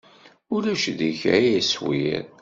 [0.55, 2.23] Ulac deg-k ay aswir.